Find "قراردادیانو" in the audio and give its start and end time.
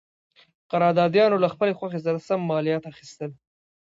0.71-1.41